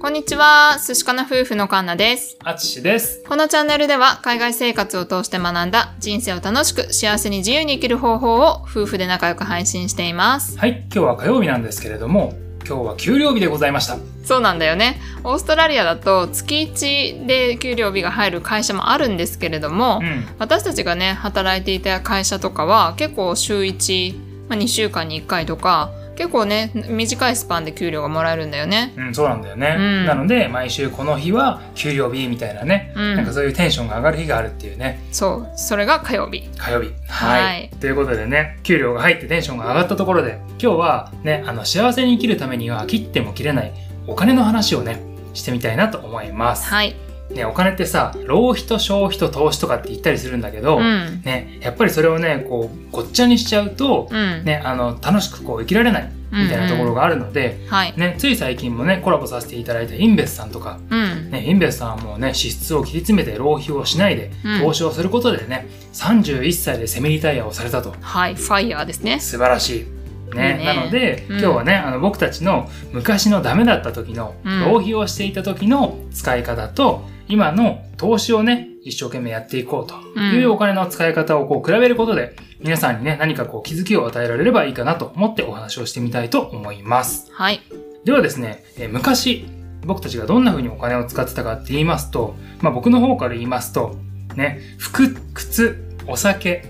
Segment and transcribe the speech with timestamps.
[0.00, 2.38] こんにちは、寿司かな夫婦のカンナです。
[2.44, 3.24] あつしです。
[3.28, 10.56] このチャンネルでは海外生活を通して学んだ人生を楽しく幸せに自由に生きる方法を夫婦で仲良く配信しています。
[10.56, 12.34] はい、今日は火曜日なんですけれども、
[12.64, 13.98] 今日は給料日でございました。
[14.22, 15.00] そうなんだよね。
[15.24, 20.28] オーストラリアだと月1で給料日が入る会社もあるんですけれども、うん。
[20.38, 28.92] 私たちがね、働いていた会社とかは結構週1、まあ、2週間に1回とか、結構ね、短いスパンで給料がもらえるんだよね。
[28.96, 29.76] うん、そうなんだよね。
[29.78, 36.48] うんなので、毎週この日は給料日みたいなね、うんなんかそういうテンションが上がる日があるっていうね、そう、それが火曜日。
[36.58, 36.92] 火曜日。
[37.06, 37.42] はい。
[37.42, 43.72] はいということでね、給料が入ってテンションが上がったところで、今日はね、あの、幸せに生きるためには切っても切れない
[44.08, 45.00] お金の話をね、
[45.34, 46.68] してみたいなと思います。
[46.68, 46.96] はい。
[47.30, 51.22] ね、お金ってさ、浪費と消費と投資とかって言ったりするんだけど、うん。
[51.24, 54.44] ね、やっぱりそれをね、こう、ごっちゃにしちゃうと、うん。
[54.44, 57.94] ね、あの、楽しくこう生きられないみたいなところがあるので、はい。
[57.96, 61.30] ね、つい最近もね、コラボさせていただいたインベスさんとか、うん。
[61.30, 67.94] ね、インベスさんはもうね、支出を切り詰めて浪費をしないで、うん投資をすることでね、31歳でセミリタイヤをされたと。
[68.00, 68.34] はい。
[68.34, 69.20] ファイヤーですね。
[69.20, 70.34] 素晴らしい。
[70.34, 87.30] ね、ねなので、うん今日はね、あの僕たちの昔のダメだった時の、うん浪費をしていた時の使い方と、今の投資をね、一生懸命やっていこうといううんお金の使い方をこう比べることで、皆さんにね、何かこう気づきを与えられればいいかなと思ってお話をしてみたいと思います。
[87.32, 87.60] はい。
[88.04, 89.46] ではですね、えー昔、
[89.84, 93.96] 僕たちがどんな風にお金を使ってたかって言いますと、まあ僕の方から言いますと、
[94.34, 96.64] ね、服、靴、お酒、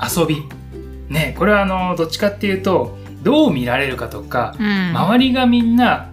[0.00, 0.42] 遊び。
[1.08, 4.96] ね、これはあの、どっちかっていうと、どう見られるかとか、うん。
[4.96, 6.10] 周りがみんな、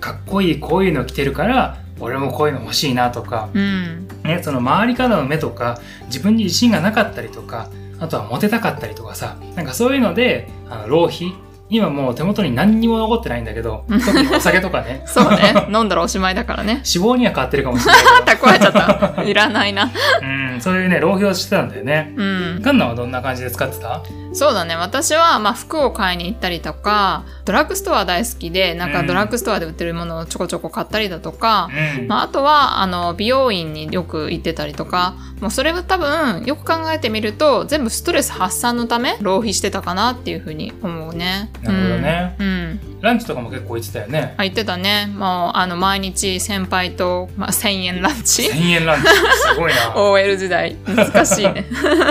[0.00, 4.08] かっこいい、こういうの着てるから、俺もこういうの欲しいなとか、うん。
[4.24, 11.34] ね、その周りからの目とか、自分に自信がなかったりとか、あとはモテたかったりとかさ、なんかそういうので、あの、浪費
[11.68, 15.66] 今もう手元に何にも残ってないんだけど、特にお酒とかね、 そうね。
[15.72, 16.82] 飲んだらおしまいだからね。
[16.94, 19.22] 脂肪には変わってるかもしれない蓄えちゃった。
[19.22, 19.90] いらないな。
[20.22, 22.12] うん、そういうね、浪費をしてたんだよね。
[22.16, 22.24] う
[22.58, 22.60] ん。
[22.62, 24.00] カンナはどんな感じで使ってた？
[24.36, 24.76] そうだね。
[24.76, 32.06] 私は、まあ、服を買いに行ったりとか、ドラッグストア大好きで、なんかうんドラッグストアで売ってるものをちょこちょこ買ったりだとか、うん。
[32.06, 41.50] まあ、あとは、あの、美容院によく行ってたりとか、もうそれは多分、よく考えてみると、全部ストレス発散のため、浪費してたかなっていうふうに思うね。
[41.62, 42.46] なるほどねうん。
[42.46, 42.96] うん。
[43.00, 44.34] ランチとかも結構行ってたよね。
[44.36, 45.06] あ、言ってたね。
[45.14, 48.42] もう、あの、毎日先輩と、まあ、1000円ランチ。
[48.50, 49.08] 1000円ランチ。
[49.08, 49.94] すごいな。
[49.96, 50.76] OL 時代。
[50.86, 51.66] 難しいね。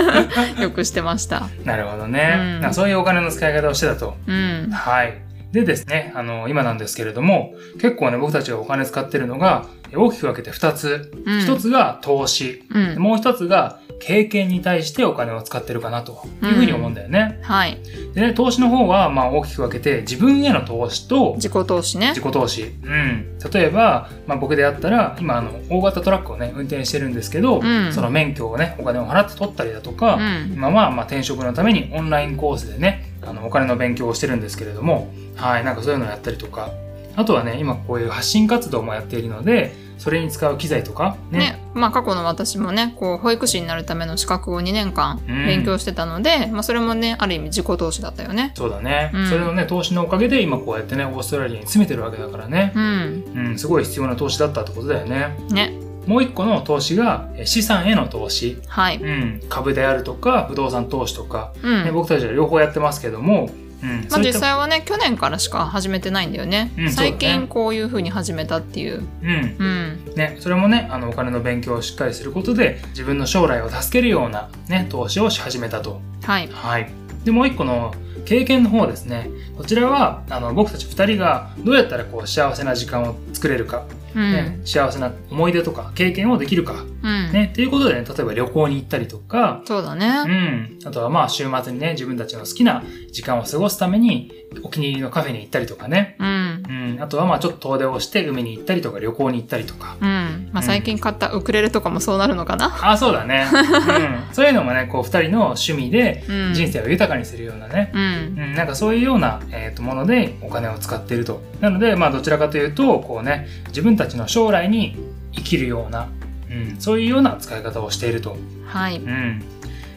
[0.60, 1.48] よくしてました。
[1.64, 2.15] なるほどね。
[2.62, 4.16] うんそういうお金の使い方をしてたと。
[4.26, 4.70] うん。
[4.72, 5.18] はい。
[5.52, 11.10] でですね、あの、今なんですけれども、結構ね、僕たちがお金使ってるのが、大きく分けて2つ。
[11.24, 12.64] うん1つが投資。
[12.74, 12.98] うん。
[12.98, 17.38] もう1つが経験に対してお金を使ってるかなというふうに思うんだよね。
[17.42, 17.78] はい。
[18.14, 22.20] でね、投資の方は、まあ大きく分けて、自分への投資と自己投資ね自。
[22.20, 22.62] 己投資。
[22.62, 23.38] うん。
[23.52, 30.52] 例えば、まあ僕であったら、今あの、大型トラックをね、運転してるんですけど、うんその免許をね、お金を払って取ったりだとか、うん。
[30.54, 36.70] 今はまあ転職のためにオンラインコースでね、あのお金の勉強をしてるんですけれども、はい、なんかそういうのをやったりとか、
[37.16, 48.52] あとはね、今こういう発信活動もやっているので、それに使う機材とか、ね、ね、まあ過去の私もね、こう、保育士になるための資格を2年間うん勉強してたので、まあそれもね、ある意味自己投資だったよね。
[48.54, 53.24] そうだね、うんそれのね、投資のおかげで今こうやってね、オーストラリアに住めてるわけだからね、うん。
[53.34, 55.36] うん、すごい必要な投資だったってことだよね。
[55.50, 55.72] ね。
[56.06, 58.98] もう一個の投資がえ資産への投資、はい。
[58.98, 61.84] うん、株であるとか、不動産投資とか、うん。
[61.84, 63.48] ね、僕たちは両方やってますけども、
[63.82, 66.72] うん、まあ実際はね、去年からしか始めてないんだよね。
[66.78, 69.02] うん最近こういう風に始めたっていう。
[69.22, 70.14] うん、うん。
[70.16, 76.00] ね、それもね、あの、お金の勉強をしっかりすることで、自分の将来を助けるような、ね、投資をし始めたと。
[76.22, 76.48] はい。
[76.50, 76.90] はい。
[77.24, 77.94] で、もう一個の
[78.24, 79.30] 経験の方ですね。
[79.56, 83.84] こちらは、あの、僕たち二人がどうやったらこう、幸せな時間を作れるか、
[84.16, 84.32] うん。
[84.32, 86.72] ね、幸せな思い出とか経験をできるか、
[87.02, 87.32] うん。
[87.32, 90.08] ね、っていうことでね、例えば旅行に行ったりとか、うそうだね。
[90.28, 90.78] ん。
[90.86, 92.82] あとはまあ、週末にね、自分たちの好きな
[93.12, 94.32] 時間を過ごすために、
[94.62, 96.16] お気に入りのカフェに行ったりとかね。
[96.18, 96.26] うん。
[96.68, 96.98] うん。
[97.00, 99.96] あとはまあ、ちょっと遠出をして海に行ったりとか、旅行に行ったりとか。
[100.00, 100.50] うん。
[100.52, 102.76] まあ最近買ったウクレレとかもそうなるのかな。
[102.82, 103.46] あ、そうだね。
[103.52, 104.34] うん。
[104.34, 106.54] そういうのもね、こう、二人の趣味でうん。
[106.54, 108.00] 人生を豊かにするようなね、うん。
[108.38, 111.42] うん、なんかそういうような、えーとものでお金を使っていると。
[111.60, 114.96] なので、まあ、どちらかというと、こうね、自分たちの将来に
[115.32, 116.08] 生きるような、
[116.50, 118.36] うん、そういうような使い方をしていると。
[118.66, 118.98] はい。
[118.98, 119.42] うん。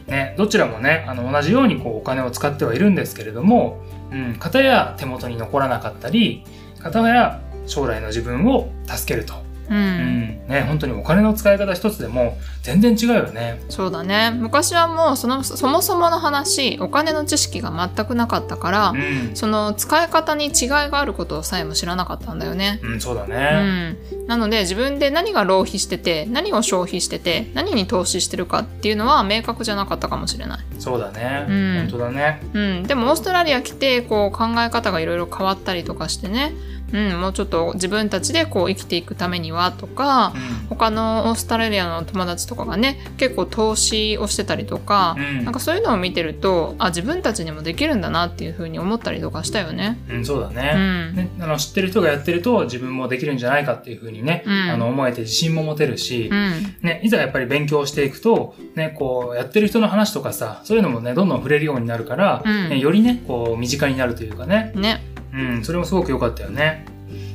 [0.08, 3.82] ね、どちらもね、あの、同じようにこう、お金を使ってはいるんですけれども、
[4.12, 6.44] うん、片や手元に残らなかったり、
[6.82, 9.49] 片や将来の自分を助けると。
[9.70, 9.74] う。
[9.74, 10.48] うんん。
[10.48, 13.62] ね、本当にお金の使い方一つでも全然違うよね。
[13.70, 14.32] そうだね。
[14.32, 19.32] 昔はもうその、そもそもの話、お金の知識が全くなかったから、うん。
[19.36, 22.80] その使い方に違いがあることをさえも知らなかったんだよね。
[22.84, 23.92] うん、そうだうね。
[23.92, 31.46] ん、なので自分で何が浪費してて何を消費してて何に投資してるかっていうのは明確じゃなかったかもしれない、そうだね。
[31.48, 32.42] うん本当だね。
[32.54, 36.54] うん、でもオーストラリア来てこう考え方がいろいろ変わったりとかしてね、
[36.94, 40.70] うん、もうちょっと自分たちでこう生きていくためにはとかうん。
[40.70, 45.44] 他のオーストラリアの友達とかがね結構投資をしてたりとか、うん。
[45.44, 49.98] なんかそういうのを見てるとあ自分たちにもできるんだなっていうふうに思ったりとかしたよね。
[50.10, 50.74] うん、そうだうね。
[50.74, 51.16] ん。
[51.16, 54.72] ね、あの知ってる人がやってると自分もできるんじゃないかっていうふうにね、うん。
[54.72, 56.76] あの思えて自信も持てるしう、ん。
[56.82, 62.70] ね、いざやっぱり勉強していくと、ね、こうやってる人の話とかさそういうのもねどんどん触れるようになるから、うん。
[62.70, 65.04] ね、よりねこう身近になるというかね、ね
[65.40, 66.86] うん、それもすごく良かったよね。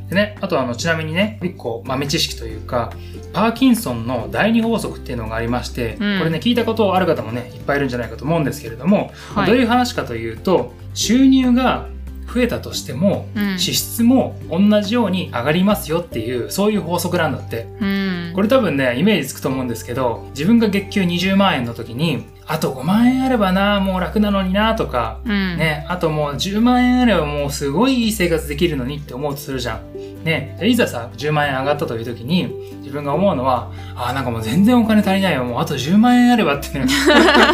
[0.08, 2.92] でね、あとあのちなみにね一個豆知識というか
[3.32, 6.18] パーキンソンの第二法則っていうのがありまして、うん。
[6.18, 9.46] これね聞いたことある方もねいっぱいいるんじゃないかと思うんですけれども、はい。
[9.46, 11.88] どういう話かというと収入が
[12.32, 13.58] 増えたとしてもうん。
[13.58, 17.66] 支出も同じように上がりますよっていうそういう法則なんだって。
[17.80, 18.32] うん。
[18.34, 30.24] これ多分ねイメージつくと思うんですけど自分が月給20万円の時にあと5万円あればなもう楽なのになとかうんね、あともう10万円あればもうすごいいい生活できるのにって思うとするじゃん。
[30.24, 32.48] ね、でいざさ、10万円上がったという時に、
[32.80, 36.86] 自分が思うのは、あーなんかもう全然お金足りないよ、もうあと10万円あればってね。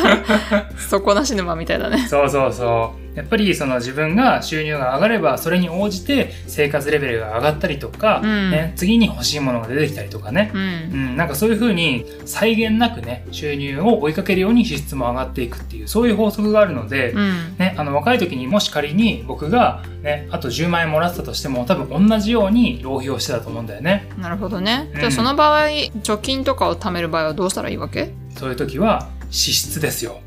[0.88, 2.06] 底なし沼みたいだね。
[2.06, 3.09] そうそうそう。
[3.14, 10.50] やっぱりその自分が収入が上がれば、それに応じて生活レベルが上がったりとか、うんね、次に欲しいものが出てきたりとかね。
[10.54, 10.58] う。
[10.58, 10.64] うん
[11.14, 17.56] ん、なんかそういう風に際限なくね、収入を追いかけるように支出も上がっていくっていう、そういう法則があるので、うん。
[17.58, 24.08] ね、あの若い時にもし仮に僕が、ね、あと10万円もらってたとしても多分同じように浪費をしてたと思うんだよね。
[24.18, 24.88] なるほどね。
[24.94, 28.12] うんじゃあその場合、貯金とかを貯める場合はどうしたらいいわけ？
[28.36, 30.20] そういう時は支出ですよ。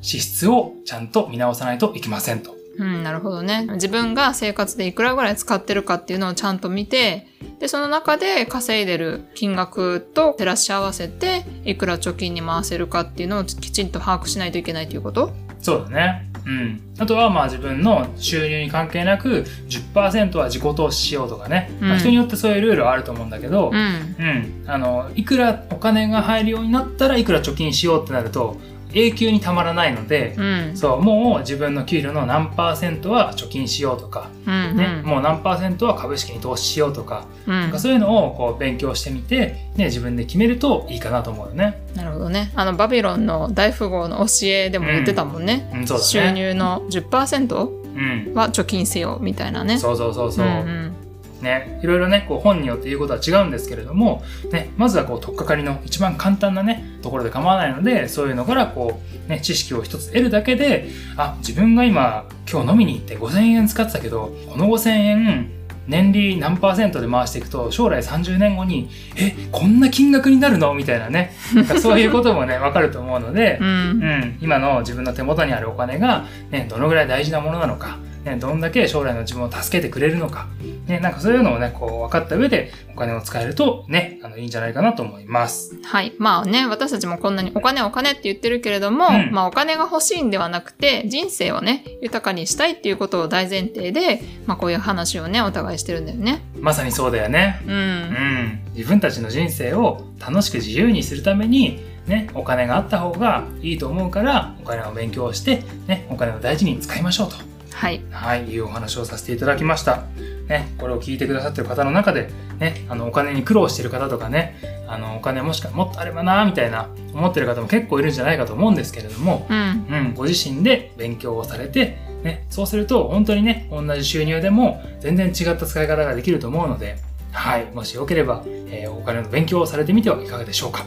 [0.00, 2.56] 支出をちゃんと見直さないといけませんと。
[2.78, 3.66] うん、なるほどね。
[3.72, 7.26] 自分が生活でいくらぐらい使ってるかっていうのをちゃんと見て、
[7.58, 15.32] で、その中で稼いでる金額と照らし合わせて、いくら貯金に回せるかっていうのをきちんと把握しないといけないということ？
[15.60, 16.30] そうだね。
[16.46, 16.80] うん。
[17.00, 21.76] あとはまあ自分の収入に関係なく10%は自己投資しようとかね。
[21.80, 23.76] まあうん人によってそういうルールはあると思うんだけど、うん。
[23.76, 23.80] う
[24.22, 24.64] ん。
[24.68, 28.56] あの、いくらお金が入るようになったらいくら貯金しようってなると
[28.92, 30.42] 永久にたまらないので、う
[30.72, 30.76] ん。
[30.76, 34.76] そう、もう自分の給料の何パーセントは貯金しようとか、うん。
[34.76, 37.70] ね、もう何パーセントは株式に投資しようとか、うん。
[37.70, 41.82] かそういうのをこう勉強してみて、ね、自分で決めるといいかなと思うよね。
[41.94, 42.50] なるほどね。
[42.54, 45.70] あの、バビロンの大富豪の教えでも言ってたもんね。
[45.74, 46.08] うん、そうだね。
[46.10, 47.68] 収入の10%
[47.98, 48.34] うん。
[48.34, 49.78] は貯金せよ、みたいなね。
[49.78, 50.46] そうそうそうそう。
[50.46, 51.07] んん
[51.42, 65.50] ね、いろいろね、こう本によって言うことは違うんですけれども、ね、まずはこう、とっかかりの一番簡単なね、ところで構わないので、そういうのからこう、ね、知識を一つ得るだけで、あ、自分が今、今日飲みに行って5000円使ってたけど、この5000円、
[65.88, 70.74] 年利何パーセントで回していくと、将来30年後に、え、こんな金額になるの？
[70.74, 71.32] みたいなね、
[71.80, 73.66] そういうこともね、 わかると思うのでう、ん。
[73.66, 77.98] うん、今の自分の手元にあるお金が、ね、どのぐらい大事なものなのか、
[78.28, 80.48] ね、どんだけ将来の自分を助けてくれるのか、
[80.86, 85.78] ね、なんかそういうのをね、こう分かった上でお金を使えるとね、あの、いいんじゃないかなと思います。
[85.82, 86.12] はい。
[86.18, 96.42] まあね、私たちもこんなにお金お金って言ってるけれども、うんまあお金が欲しいんではなくて、人生をね、豊かにしたいっていうことを大前提で、まあこういう話をね、お互いしてるんだよね。
[96.60, 97.60] まさにそうだよね。
[97.66, 97.70] う。
[97.70, 98.60] うんん。
[98.74, 107.36] 自分たちの人生を楽しく自由にするために、ね、お金があった方がいいと思うから、お金を勉強して、ね、お金を大事に使いましょうと。
[107.78, 108.02] はい。
[108.10, 110.02] はい、いうお話をさせていただきました。
[110.48, 114.56] ね、これを聞いてくださってる方の中で、ね、あの、お金に苦労してる方とかね、
[114.88, 119.86] あの、お金もしかもっとあればな、みたいな、思ってる方も結構いるんじゃないかと思うんですけれども、うん。
[119.88, 126.96] うん、ご自身で勉強をされて、ね、そうすると、本当にね、同じ収入でも、全然違った使い方ができると思うので、
[127.30, 130.84] はい、もしよければ、えーお金の勉強をされてみてはいかがでしょうか。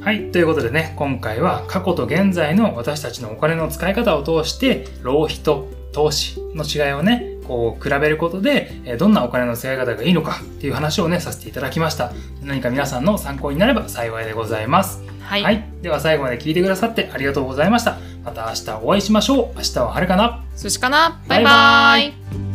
[0.00, 0.32] はい。
[0.32, 12.12] ということでね、今回は過去と現在の私たちのお金の使い方を通して、浪費と投資の違いをね、こう比べることで、えーどんなお金の使い方がいいのかっていう話をね、させていただきました。
[12.42, 15.02] 何か皆さんの参考になれば幸いでございます。
[15.20, 15.42] はい。
[15.42, 15.64] はい。
[15.82, 17.98] では最後まで聞いてくださってありがとうございました。
[18.24, 19.56] また明日お会いしましょう。
[19.56, 22.51] 明日は晴れかな寿司かなバイババイバイ